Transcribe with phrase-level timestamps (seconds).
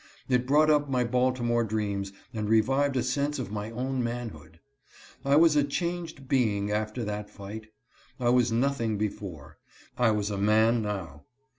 [0.27, 4.59] It brought up my Baltimore dreams and revived a sense of my own manhood.
[5.23, 7.67] I was a changed being after that fight.
[8.19, 11.25] I was nothing before;/ was a man now.